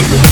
[0.00, 0.29] Sugar.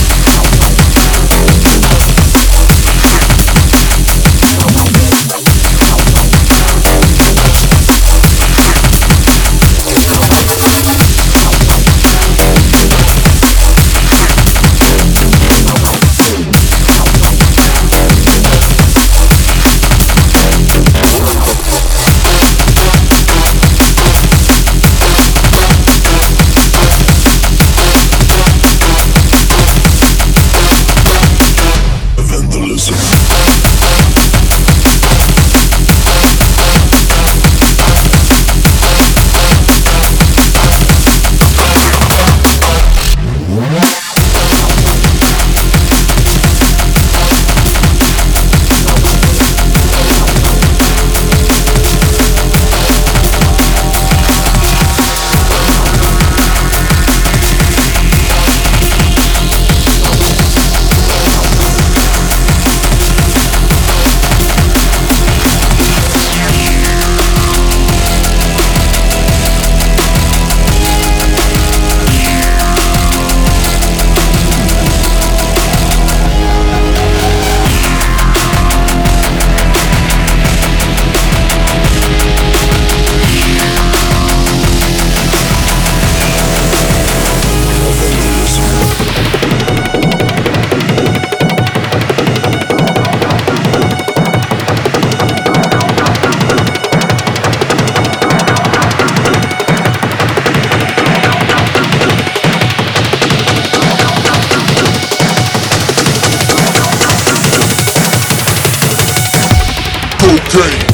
[110.51, 110.88] 对。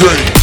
[0.00, 0.39] Day.